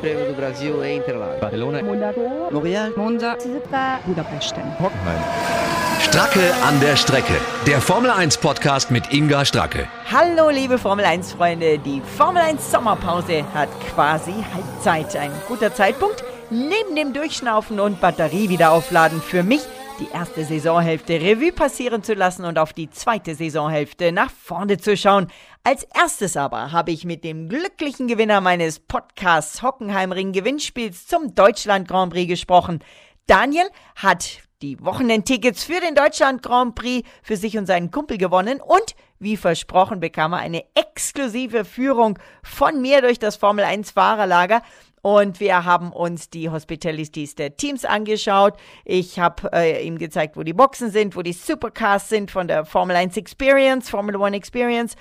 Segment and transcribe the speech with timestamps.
[0.00, 1.40] Prêmio do Brasil em Interlagos.
[1.40, 1.82] Barcelona.
[1.82, 2.48] Monaco.
[2.50, 2.92] L'Oréal.
[2.96, 3.36] Monza.
[4.06, 4.54] Budapest.
[4.80, 5.20] Hockenheim.
[6.00, 7.34] Stracke an der Strecke.
[7.66, 9.86] Der Formel 1 Podcast mit Inga Stracke.
[10.10, 15.14] Hallo liebe Formel 1 Freunde, die Formel 1 Sommerpause hat quasi Halbzeit.
[15.16, 19.60] Ein guter Zeitpunkt, neben dem Durchschnaufen und Batterie wieder aufladen für mich
[20.00, 24.96] die erste Saisonhälfte Revue passieren zu lassen und auf die zweite Saisonhälfte nach vorne zu
[24.96, 25.26] schauen.
[25.62, 31.86] Als erstes aber habe ich mit dem glücklichen Gewinner meines Podcasts Hockenheimring Gewinnspiels zum Deutschland
[31.86, 32.82] Grand Prix gesprochen.
[33.26, 38.60] Daniel hat die Wochenendtickets für den Deutschland Grand Prix für sich und seinen Kumpel gewonnen
[38.60, 44.62] und wie versprochen bekam er eine exklusive Führung von mir durch das Formel 1 Fahrerlager.
[45.02, 48.54] Und wir haben uns die Hospitalities der Teams angeschaut.
[48.84, 52.64] Ich habe äh, ihm gezeigt, wo die Boxen sind, wo die Supercars sind von der
[52.64, 54.96] Formel 1 Experience, Formula One Experience.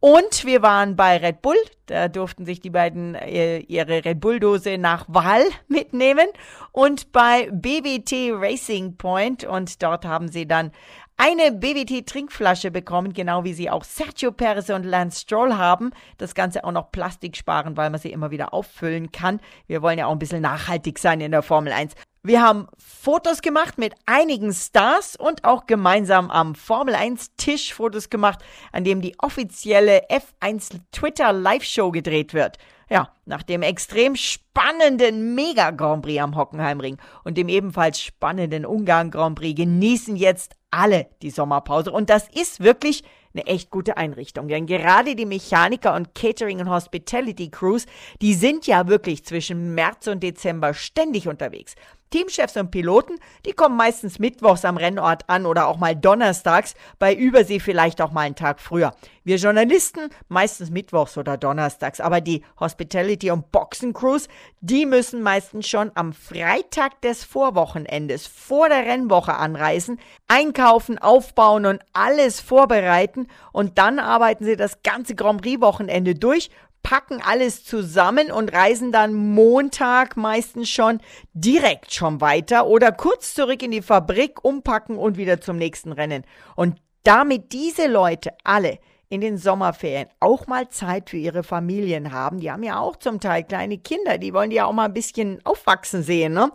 [0.00, 1.56] Und wir waren bei Red Bull.
[1.86, 6.26] Da durften sich die beiden äh, ihre Red Bull-Dose nach Wahl mitnehmen.
[6.72, 9.44] Und bei BBT Racing Point.
[9.44, 10.72] Und dort haben sie dann
[11.16, 15.90] eine BWT-Trinkflasche bekommen, genau wie sie auch Sergio Perez und Lance Stroll haben.
[16.18, 19.40] Das Ganze auch noch Plastik sparen, weil man sie immer wieder auffüllen kann.
[19.66, 21.94] Wir wollen ja auch ein bisschen nachhaltig sein in der Formel 1.
[22.24, 28.10] Wir haben Fotos gemacht mit einigen Stars und auch gemeinsam am Formel 1 Tisch Fotos
[28.10, 28.38] gemacht,
[28.70, 32.58] an dem die offizielle F1 Twitter Live Show gedreht wird.
[32.88, 39.10] Ja, nach dem extrem spannenden Mega Grand Prix am Hockenheimring und dem ebenfalls spannenden Ungarn
[39.10, 41.90] Grand Prix genießen jetzt alle die Sommerpause.
[41.90, 43.02] Und das ist wirklich
[43.34, 44.46] eine echt gute Einrichtung.
[44.46, 47.86] Denn gerade die Mechaniker und Catering und Hospitality Crews,
[48.20, 51.74] die sind ja wirklich zwischen März und Dezember ständig unterwegs.
[52.12, 57.12] Teamchefs und Piloten, die kommen meistens mittwochs am Rennort an oder auch mal donnerstags, bei
[57.12, 58.94] Übersee vielleicht auch mal einen Tag früher.
[59.24, 64.28] Wir Journalisten meistens mittwochs oder donnerstags, aber die Hospitality und Boxen Crews,
[64.60, 69.98] die müssen meistens schon am Freitag des Vorwochenendes vor der Rennwoche anreisen,
[70.28, 76.50] einkaufen, aufbauen und alles vorbereiten und dann arbeiten sie das ganze Grand Prix Wochenende durch
[76.82, 81.00] packen alles zusammen und reisen dann Montag meistens schon
[81.32, 86.24] direkt schon weiter oder kurz zurück in die Fabrik, umpacken und wieder zum nächsten Rennen.
[86.56, 88.78] Und damit diese Leute alle
[89.12, 92.40] in den Sommerferien auch mal Zeit für ihre Familien haben.
[92.40, 94.94] Die haben ja auch zum Teil kleine Kinder, die wollen die ja auch mal ein
[94.94, 96.32] bisschen aufwachsen sehen.
[96.32, 96.50] Ne?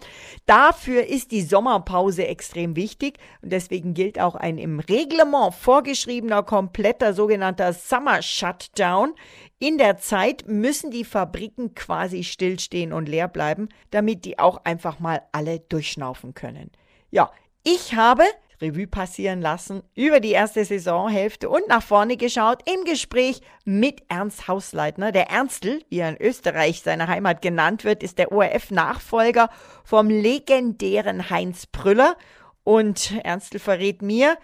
[0.48, 7.14] Dafür ist die Sommerpause extrem wichtig und deswegen gilt auch ein im Reglement vorgeschriebener kompletter
[7.14, 9.14] sogenannter Summer Shutdown.
[9.60, 15.00] In der Zeit müssen die Fabriken quasi stillstehen und leer bleiben, damit die auch einfach
[15.00, 16.72] mal alle durchschnaufen können.
[17.10, 17.32] Ja,
[17.64, 18.24] ich habe
[18.62, 24.48] Revue passieren lassen über die erste Saisonhälfte und nach vorne geschaut im Gespräch mit Ernst
[24.48, 25.12] Hausleitner.
[25.12, 29.50] Der Ernstl, wie er in Österreich seine Heimat genannt wird, ist der ORF-Nachfolger
[29.84, 32.16] vom legendären Heinz Prüller.
[32.64, 34.38] Und Ernstl verrät mir,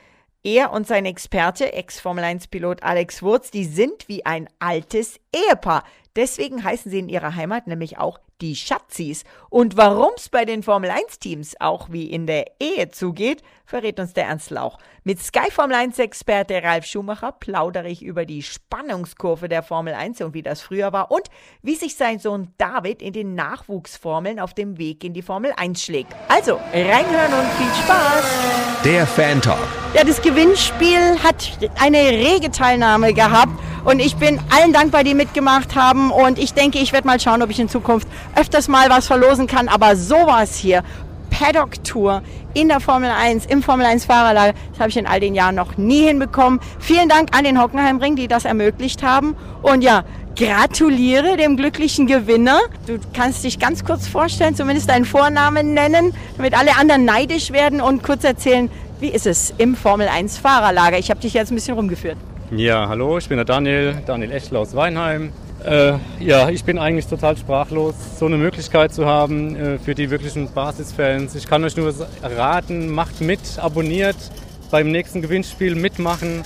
[0.44, 5.84] er und sein Experte, Ex-Formel-1-Pilot Alex Wurz, die sind wie ein altes Ehepaar.
[6.16, 9.24] Deswegen heißen sie in ihrer Heimat nämlich auch die Schatzis.
[9.50, 14.26] Und warum es bei den Formel-1-Teams auch wie in der Ehe zugeht, verrät uns der
[14.26, 14.78] Ernst Lauch.
[15.04, 20.34] Mit Sky Formel 1-Experte Ralf Schumacher plaudere ich über die Spannungskurve der Formel 1 und
[20.34, 21.28] wie das früher war und
[21.62, 25.82] wie sich sein Sohn David in den Nachwuchsformeln auf dem Weg in die Formel 1
[25.82, 26.14] schlägt.
[26.28, 28.84] Also, reinhören und viel Spaß!
[28.84, 29.58] Der Fan Talk.
[29.94, 33.54] Ja, das Gewinnspiel hat eine rege Teilnahme gehabt
[33.86, 37.42] und ich bin allen dankbar, die mitgemacht haben und ich denke, ich werde mal schauen,
[37.42, 40.84] ob ich in Zukunft öfters mal was verlosen kann, aber sowas hier,
[41.30, 42.22] Paddock-Tour
[42.54, 45.56] in der Formel 1, im Formel 1 Fahrerlager, das habe ich in all den Jahren
[45.56, 46.60] noch nie hinbekommen.
[46.80, 49.36] Vielen Dank an den Hockenheimring, die das ermöglicht haben.
[49.64, 50.04] Und ja,
[50.36, 52.60] gratuliere dem glücklichen Gewinner.
[52.88, 57.82] Du kannst dich ganz kurz vorstellen, zumindest deinen Vornamen nennen, damit alle anderen neidisch werden
[57.82, 60.98] und kurz erzählen, wie ist es im Formel 1 Fahrerlager?
[60.98, 62.18] Ich habe dich jetzt ein bisschen rumgeführt.
[62.52, 65.32] Ja, hallo, ich bin der Daniel, Daniel Eschler aus Weinheim.
[65.66, 70.10] Äh, ja, ich bin eigentlich total sprachlos, so eine Möglichkeit zu haben äh, für die
[70.10, 71.36] wirklichen Basisfans.
[71.36, 74.18] Ich kann euch nur raten, macht mit, abonniert,
[74.72, 76.44] beim nächsten Gewinnspiel mitmachen.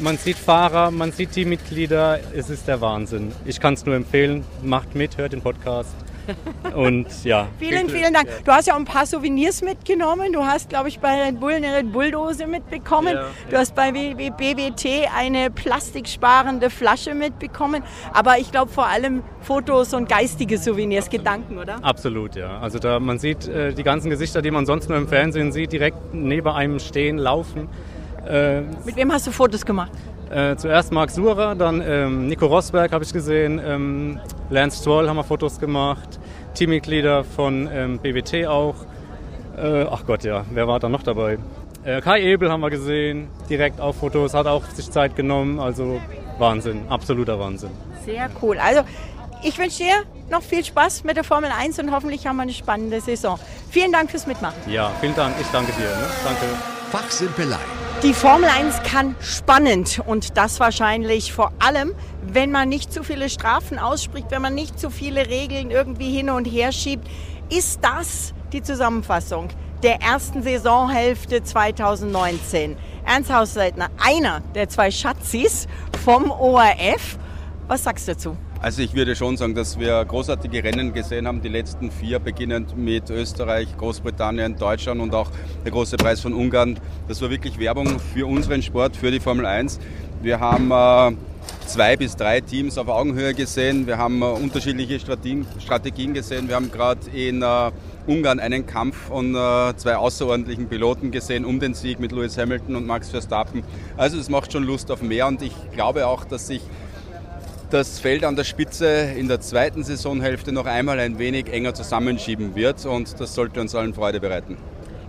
[0.00, 3.32] Man sieht Fahrer, man sieht Teammitglieder, es ist der Wahnsinn.
[3.44, 5.94] Ich kann es nur empfehlen, macht mit, hört den Podcast.
[6.74, 7.48] Und ja.
[7.58, 8.28] vielen, vielen Dank.
[8.44, 10.32] Du hast ja auch ein paar Souvenirs mitgenommen.
[10.32, 13.14] Du hast, glaube ich, bei Red Bull eine Red Bull-Dose mitbekommen.
[13.14, 13.58] Ja, du ja.
[13.60, 17.82] hast bei BBT eine plastiksparende Flasche mitbekommen.
[18.12, 21.82] Aber ich glaube vor allem Fotos und geistige Souvenirs, Gedanken, oder?
[21.82, 22.58] Absolut, ja.
[22.60, 25.72] Also da man sieht äh, die ganzen Gesichter, die man sonst nur im Fernsehen sieht,
[25.72, 27.68] direkt neben einem stehen, laufen.
[28.26, 29.92] Äh, Mit wem hast du Fotos gemacht?
[30.32, 34.18] Äh, zuerst Marc Surer, dann ähm, Nico Rosberg habe ich gesehen, ähm,
[34.48, 36.18] Lance Stroll haben wir Fotos gemacht,
[36.54, 38.74] Teammitglieder von ähm, BWT auch.
[39.58, 41.38] Äh, ach Gott, ja, wer war da noch dabei?
[41.84, 45.60] Äh, Kai Ebel haben wir gesehen, direkt auf Fotos, hat auch sich Zeit genommen.
[45.60, 46.00] Also
[46.38, 47.70] Wahnsinn, absoluter Wahnsinn.
[48.06, 48.58] Sehr cool.
[48.58, 48.82] Also
[49.42, 49.94] ich wünsche dir
[50.30, 53.38] noch viel Spaß mit der Formel 1 und hoffentlich haben wir eine spannende Saison.
[53.70, 54.56] Vielen Dank fürs Mitmachen.
[54.66, 55.34] Ja, vielen Dank.
[55.40, 55.88] Ich danke dir.
[55.88, 56.06] Ne?
[56.24, 56.46] Danke.
[56.90, 57.81] Fachsimpelei.
[58.02, 63.30] Die Formel 1 kann spannend und das wahrscheinlich vor allem, wenn man nicht zu viele
[63.30, 67.06] Strafen ausspricht, wenn man nicht zu viele Regeln irgendwie hin und her schiebt.
[67.48, 69.50] Ist das die Zusammenfassung
[69.84, 72.76] der ersten Saisonhälfte 2019?
[73.06, 75.68] Ernst Hausleitner, einer der zwei Schatzis
[76.04, 77.18] vom ORF.
[77.68, 78.36] Was sagst du dazu?
[78.62, 82.78] Also ich würde schon sagen, dass wir großartige Rennen gesehen haben, die letzten vier, beginnend
[82.78, 85.28] mit Österreich, Großbritannien, Deutschland und auch
[85.64, 86.78] der große Preis von Ungarn.
[87.08, 89.80] Das war wirklich Werbung für unseren Sport, für die Formel 1.
[90.22, 91.16] Wir haben äh,
[91.66, 93.88] zwei bis drei Teams auf Augenhöhe gesehen.
[93.88, 96.46] Wir haben äh, unterschiedliche Strategien, gesehen.
[96.46, 97.72] Wir haben gerade in äh,
[98.06, 102.86] Ungarn einen Kampf von zwei außerordentlichen Piloten gesehen um den Sieg mit Lewis Hamilton und
[102.86, 103.64] Max Verstappen.
[103.96, 106.62] Also es macht schon Lust auf mehr und ich glaube auch, dass sich
[107.72, 108.86] das Feld an der Spitze
[109.16, 113.74] in der zweiten Saisonhälfte noch einmal ein wenig enger zusammenschieben wird und das sollte uns
[113.74, 114.58] allen Freude bereiten.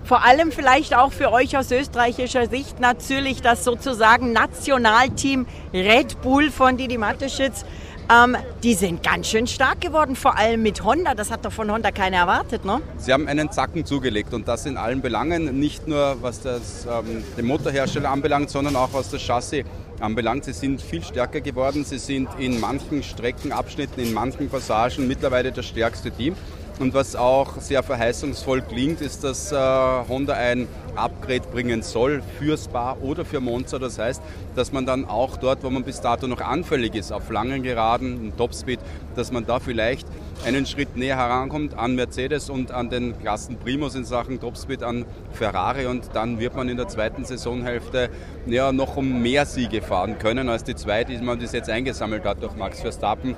[0.06, 6.51] Vor allem vielleicht auch für euch aus österreichischer Sicht natürlich das sozusagen Nationalteam Red Bull
[6.51, 7.65] von Didi Mateschitz.
[8.12, 11.16] Ähm, die sind ganz schön stark geworden, vor allem mit Honda.
[11.16, 12.81] Das hat doch von Honda keiner erwartet, ne?
[12.98, 17.24] Sie haben einen Zacken zugelegt und das in allen Belangen, nicht nur was das, ähm,
[17.38, 19.63] den Motorhersteller anbelangt, sondern auch was das Chassis
[20.03, 20.45] anbelangt.
[20.45, 21.85] Sie sind viel stärker geworden.
[21.85, 26.35] Sie sind in manchen Streckenabschnitten, in manchen Passagen mittlerweile das stärkste Team.
[26.79, 32.57] Und was auch sehr verheißungsvoll klingt, ist, dass äh, Honda ein Upgrade bringen soll für
[32.57, 33.77] Spa oder für Monza.
[33.79, 34.21] Das heißt,
[34.55, 38.33] dass man dann auch dort, wo man bis dato noch anfällig ist, auf langen Geraden,
[38.38, 38.79] Topspeed,
[39.15, 40.07] dass man da vielleicht
[40.45, 45.06] einen Schritt näher herankommt an Mercedes und an den Klassen Primus in Sachen Topspeed an
[45.31, 48.09] Ferrari und dann wird man in der zweiten Saisonhälfte
[48.45, 52.25] ja, noch um mehr Siege fahren können als die zwei, die man bis jetzt eingesammelt
[52.25, 53.35] hat durch Max Verstappen.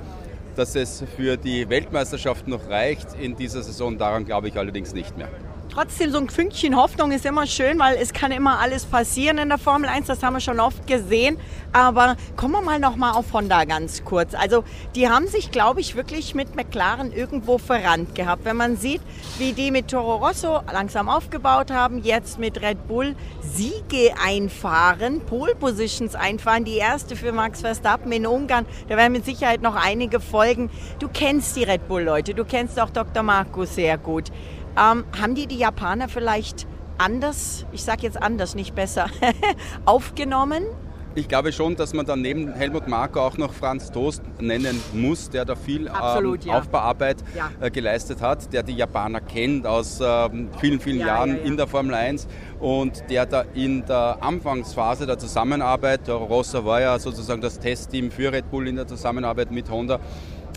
[0.56, 5.16] Dass es für die Weltmeisterschaft noch reicht in dieser Saison, daran glaube ich allerdings nicht
[5.18, 5.28] mehr
[5.76, 9.50] trotzdem so ein Fünkchen Hoffnung ist immer schön, weil es kann immer alles passieren in
[9.50, 11.36] der Formel 1, das haben wir schon oft gesehen.
[11.74, 14.34] Aber kommen wir mal noch mal auf Honda ganz kurz.
[14.34, 14.64] Also
[14.94, 18.46] die haben sich, glaube ich, wirklich mit McLaren irgendwo verrannt gehabt.
[18.46, 19.02] Wenn man sieht,
[19.36, 25.54] wie die mit Toro Rosso langsam aufgebaut haben, jetzt mit Red Bull Siege einfahren, Pole
[25.54, 28.64] Positions einfahren, die erste für Max Verstappen in Ungarn.
[28.88, 30.70] Da werden mit Sicherheit noch einige folgen.
[31.00, 33.22] Du kennst die Red Bull-Leute, du kennst auch Dr.
[33.22, 34.32] Marco sehr gut.
[34.78, 36.66] Ähm, haben die die Japaner vielleicht
[36.98, 39.06] anders, ich sage jetzt anders, nicht besser,
[39.84, 40.64] aufgenommen?
[41.14, 45.30] Ich glaube schon, dass man dann neben Helmut Marko auch noch Franz Toast nennen muss,
[45.30, 46.58] der da viel Absolut, ähm, ja.
[46.58, 47.50] Aufbauarbeit Ja.
[47.58, 51.42] äh, geleistet hat, der die Japaner kennt aus ähm, vielen, vielen Ja, Jahren ja, ja.
[51.44, 52.28] in der Formel 1
[52.60, 58.10] und der da in der Anfangsphase der Zusammenarbeit, Toro Rosso war ja sozusagen das Testteam
[58.10, 60.00] für Red Bull in der Zusammenarbeit mit Honda,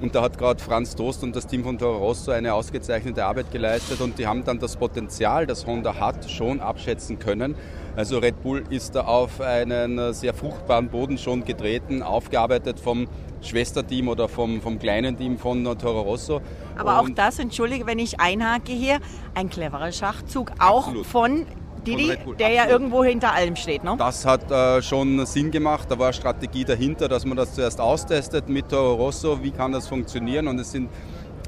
[0.01, 3.51] und da hat gerade Franz Toast und das Team von Toro Rosso eine ausgezeichnete Arbeit
[3.51, 7.55] geleistet und die haben dann das Potenzial, das Honda hat, schon abschätzen können.
[7.95, 13.07] Also Red Bull ist da auf einen sehr fruchtbaren Boden schon getreten, aufgearbeitet vom
[13.41, 16.41] Schwesterteam oder vom, vom kleinen Team von Toro Rosso.
[16.77, 18.99] Aber auch Und das, entschuldige, wenn ich einhake hier,
[19.33, 21.05] ein cleverer Schachzug, auch Absolut.
[21.05, 21.45] von
[21.85, 23.83] Didi, der ja irgendwo hinter allem steht.
[23.83, 23.95] Ne?
[23.97, 25.89] Das hat äh, schon Sinn gemacht.
[25.89, 29.41] Da war eine Strategie dahinter, dass man das zuerst austestet mit Toro Rosso.
[29.41, 30.47] Wie kann das funktionieren?
[30.47, 30.89] Und es sind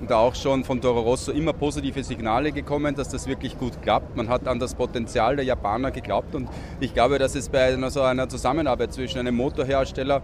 [0.08, 4.16] da auch schon von Toro Rosso immer positive Signale gekommen, dass das wirklich gut klappt.
[4.16, 7.92] Man hat an das Potenzial der Japaner geglaubt und ich glaube, dass es bei einer,
[7.92, 10.22] so einer Zusammenarbeit zwischen einem Motorhersteller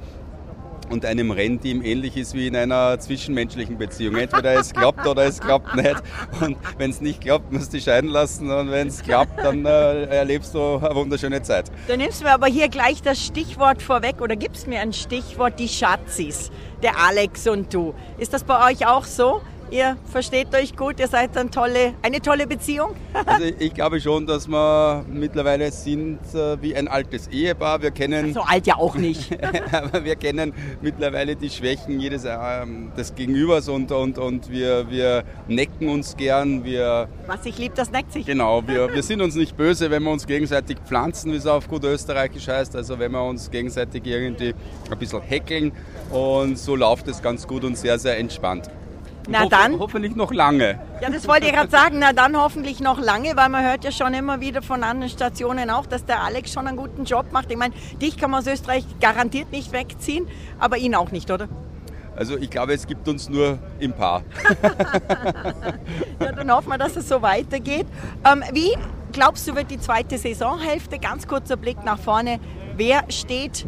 [0.89, 4.15] und einem Rennteam ähnlich ist wie in einer zwischenmenschlichen Beziehung.
[4.15, 6.01] Entweder es klappt oder es klappt nicht.
[6.41, 8.49] Und wenn es nicht klappt, musst du dich scheiden lassen.
[8.49, 11.71] Und wenn es klappt, dann äh, erlebst du eine wunderschöne Zeit.
[11.87, 15.67] Du nimmst mir aber hier gleich das Stichwort vorweg oder gibst mir ein Stichwort, die
[15.67, 16.51] Schatzis,
[16.81, 17.93] der Alex und du.
[18.17, 19.41] Ist das bei euch auch so?
[19.69, 22.95] Ihr versteht euch gut, ihr seid eine tolle, eine tolle Beziehung?
[23.25, 27.81] Also ich, glaube schon, dass wir mittlerweile sind äh, wie ein altes Ehepaar.
[27.81, 29.37] Wir kennen, So alt ja auch nicht.
[29.71, 35.23] aber wir kennen mittlerweile die Schwächen jedes ähm, des Gegenübers und, und, und wir, wir
[35.47, 36.63] necken uns gern.
[36.63, 38.25] Wir, Was sich liebt, das neckt sich.
[38.25, 41.67] genau, wir, wir sind uns nicht böse, wenn wir uns gegenseitig pflanzen, wie es auf
[41.67, 42.75] gut österreichisch heißt.
[42.75, 44.53] Also wenn wir uns gegenseitig irgendwie
[44.89, 45.73] ein bisschen heckeln.
[46.11, 48.69] Und so läuft es ganz gut und sehr, sehr entspannt.
[49.27, 49.79] Na hoffe- dann.
[49.79, 50.79] Hoffentlich noch lange.
[51.01, 51.99] Ja, das wollte ich gerade sagen.
[51.99, 55.69] Na dann hoffentlich noch lange, weil man hört ja schon immer wieder von anderen Stationen
[55.69, 57.51] auch, dass der Alex schon einen guten Job macht.
[57.51, 60.27] Ich meine, dich kann man aus Österreich garantiert nicht wegziehen,
[60.59, 61.47] aber ihn auch nicht, oder?
[62.15, 64.23] Also ich glaube, es gibt uns nur im Paar.
[66.19, 67.85] ja, dann hoffen wir, dass es so weitergeht.
[68.25, 68.75] Ähm, wie
[69.11, 70.97] glaubst du, wird die zweite Saisonhälfte?
[70.97, 72.39] Ganz kurzer Blick nach vorne.
[72.75, 73.67] Wer steht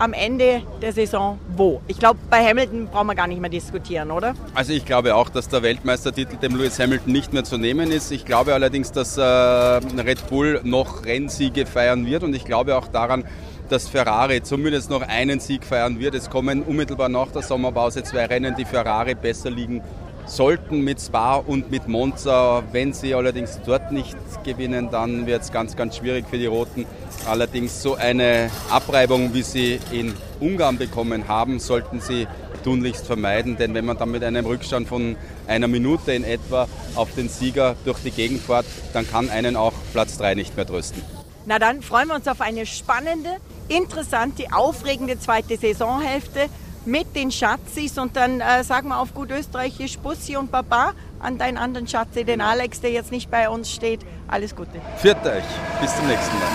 [0.00, 1.82] am Ende der Saison wo?
[1.86, 4.34] Ich glaube, bei Hamilton brauchen wir gar nicht mehr diskutieren, oder?
[4.54, 8.10] Also ich glaube auch, dass der Weltmeistertitel dem Lewis Hamilton nicht mehr zu nehmen ist.
[8.10, 12.88] Ich glaube allerdings, dass äh, Red Bull noch Rennsiege feiern wird und ich glaube auch
[12.88, 13.24] daran,
[13.68, 16.14] dass Ferrari zumindest noch einen Sieg feiern wird.
[16.14, 19.82] Es kommen unmittelbar nach der Sommerpause zwei Rennen, die Ferrari besser liegen
[20.30, 22.62] sollten mit Spa und mit Monza.
[22.70, 26.86] Wenn sie allerdings dort nicht gewinnen, dann wird es ganz, ganz schwierig für die Roten.
[27.26, 32.28] Allerdings so eine Abreibung, wie sie in Ungarn bekommen haben, sollten sie
[32.62, 37.14] tunlichst vermeiden, denn wenn man dann mit einem Rückstand von einer Minute in etwa auf
[37.14, 41.02] den Sieger durch die Gegend fährt, dann kann einen auch Platz 3 nicht mehr trösten.
[41.46, 43.30] Na dann freuen wir uns auf eine spannende,
[43.68, 46.48] interessante, aufregende zweite Saisonhälfte
[46.86, 51.38] mit den Schatzis und dann äh, sagen wir auf gut österreichisch Bussi und Baba an
[51.38, 54.00] deinen anderen Schatzi, den Alex, der jetzt nicht bei uns steht.
[54.28, 54.80] Alles Gute.
[54.98, 55.44] Viert euch.
[55.80, 56.48] Bis zum nächsten Mal.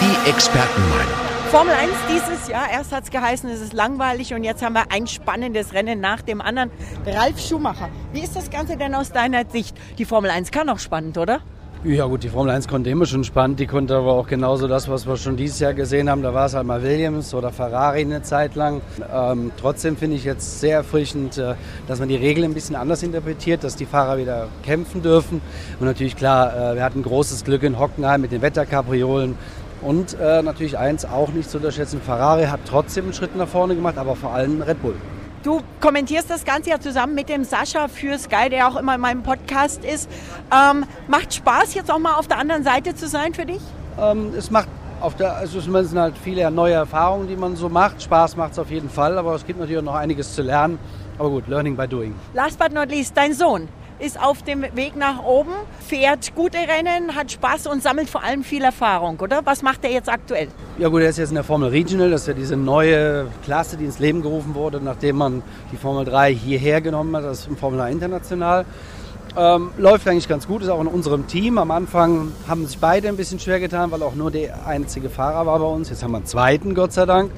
[0.00, 1.32] Die Expertenmeinung.
[1.50, 4.90] Formel 1 dieses Jahr, erst hat es geheißen, es ist langweilig und jetzt haben wir
[4.90, 6.70] ein spannendes Rennen nach dem anderen.
[7.04, 9.76] Ralf Schumacher, wie ist das Ganze denn aus deiner Sicht?
[9.98, 11.42] Die Formel 1 kann auch spannend, oder?
[11.84, 14.88] Ja gut, die Formel 1 konnte immer schon spannend, die konnte aber auch genauso das,
[14.88, 18.02] was wir schon dieses Jahr gesehen haben, da war es halt mal Williams oder Ferrari
[18.02, 18.82] eine Zeit lang.
[19.12, 21.54] Ähm, trotzdem finde ich jetzt sehr erfrischend, äh,
[21.88, 25.40] dass man die Regeln ein bisschen anders interpretiert, dass die Fahrer wieder kämpfen dürfen.
[25.80, 29.36] Und natürlich klar, äh, wir hatten großes Glück in Hockenheim mit den Wetterkapriolen.
[29.80, 33.74] Und äh, natürlich eins auch nicht zu unterschätzen, Ferrari hat trotzdem einen Schritt nach vorne
[33.74, 34.94] gemacht, aber vor allem Red Bull.
[35.42, 39.00] Du kommentierst das Ganze ja zusammen mit dem Sascha für Sky, der auch immer in
[39.00, 40.08] meinem Podcast ist.
[40.52, 43.60] Ähm, macht Spaß, jetzt auch mal auf der anderen Seite zu sein für dich?
[44.00, 44.68] Ähm, es macht
[45.00, 48.00] auf der, also es sind halt viele neue Erfahrungen, die man so macht.
[48.00, 50.78] Spaß macht es auf jeden Fall, aber es gibt natürlich auch noch einiges zu lernen.
[51.18, 52.14] Aber gut, learning by doing.
[52.34, 53.68] Last but not least, dein Sohn
[54.02, 55.52] ist auf dem Weg nach oben,
[55.86, 59.42] fährt gute Rennen, hat Spaß und sammelt vor allem viel Erfahrung, oder?
[59.44, 60.48] Was macht er jetzt aktuell?
[60.78, 63.76] Ja gut, er ist jetzt in der Formel Regional, das ist ja diese neue Klasse,
[63.76, 67.58] die ins Leben gerufen wurde, nachdem man die Formel 3 hierher genommen hat, das ist
[67.58, 68.64] Formel 3 international.
[69.36, 71.56] Ähm, läuft eigentlich ganz gut, ist auch in unserem Team.
[71.56, 75.46] Am Anfang haben sich beide ein bisschen schwer getan, weil auch nur der einzige Fahrer
[75.46, 75.88] war bei uns.
[75.88, 77.30] Jetzt haben wir einen zweiten, Gott sei Dank.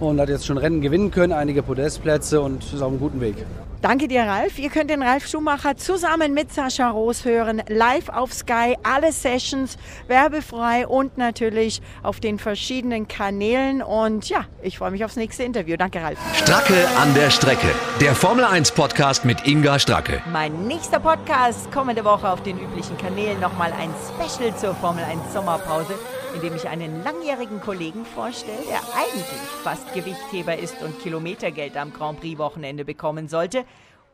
[0.00, 3.36] Und hat jetzt schon Rennen gewinnen können, einige Podestplätze und ist auf einem guten Weg.
[3.84, 4.58] Danke dir, Ralf.
[4.58, 9.76] Ihr könnt den Ralf Schumacher zusammen mit Sascha Roos hören, live auf Sky, alle Sessions,
[10.08, 13.82] werbefrei und natürlich auf den verschiedenen Kanälen.
[13.82, 15.76] Und ja, ich freue mich aufs nächste Interview.
[15.76, 16.18] Danke, Ralf.
[16.34, 17.68] Stracke an der Strecke.
[18.00, 20.22] Der Formel 1 Podcast mit Inga Stracke.
[20.32, 23.38] Mein nächster Podcast kommende Woche auf den üblichen Kanälen.
[23.38, 25.92] Nochmal ein Special zur Formel 1 Sommerpause
[26.34, 31.92] in dem ich einen langjährigen Kollegen vorstelle, der eigentlich fast Gewichtheber ist und Kilometergeld am
[31.92, 33.64] Grand Prix-Wochenende bekommen sollte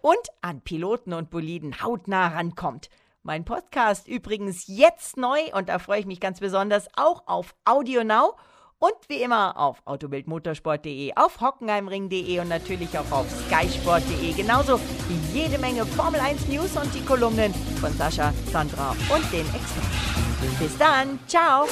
[0.03, 2.91] und an Piloten und Boliden hautnah rankommt.
[3.23, 8.05] Mein Podcast übrigens jetzt neu und da freue ich mich ganz besonders auch auf Audio
[8.05, 8.35] Now
[8.79, 14.33] und wie immer auf autobildmotorsport.de, auf hockenheimring.de und natürlich auch auf skysport.de.
[14.33, 19.47] Genauso wie jede Menge Formel 1 News und die Kolumnen von Sascha, Sandra und den
[19.55, 20.30] Experten.
[20.59, 21.19] Bis dann.
[21.27, 21.67] Ciao.